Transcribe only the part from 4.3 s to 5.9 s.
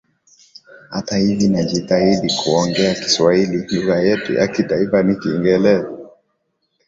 ya kitaifa ni kiingereza